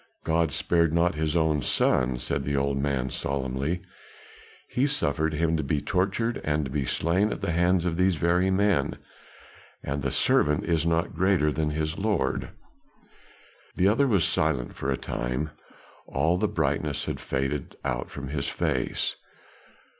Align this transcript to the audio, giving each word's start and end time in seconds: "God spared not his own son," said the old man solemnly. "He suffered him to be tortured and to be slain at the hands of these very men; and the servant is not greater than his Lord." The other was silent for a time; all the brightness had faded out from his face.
"God 0.23 0.51
spared 0.51 0.91
not 0.91 1.13
his 1.13 1.37
own 1.37 1.61
son," 1.61 2.17
said 2.17 2.43
the 2.43 2.55
old 2.57 2.79
man 2.79 3.11
solemnly. 3.11 3.81
"He 4.67 4.87
suffered 4.87 5.35
him 5.35 5.55
to 5.57 5.63
be 5.63 5.79
tortured 5.79 6.41
and 6.43 6.65
to 6.65 6.71
be 6.71 6.85
slain 6.85 7.31
at 7.31 7.41
the 7.41 7.51
hands 7.51 7.85
of 7.85 7.97
these 7.97 8.15
very 8.15 8.49
men; 8.49 8.97
and 9.83 10.01
the 10.01 10.09
servant 10.09 10.63
is 10.65 10.87
not 10.87 11.13
greater 11.13 11.51
than 11.51 11.69
his 11.69 11.99
Lord." 11.99 12.49
The 13.75 13.87
other 13.89 14.07
was 14.07 14.25
silent 14.25 14.73
for 14.73 14.89
a 14.91 14.97
time; 14.97 15.51
all 16.07 16.35
the 16.35 16.47
brightness 16.47 17.05
had 17.05 17.19
faded 17.19 17.75
out 17.85 18.09
from 18.09 18.29
his 18.29 18.47
face. 18.47 19.17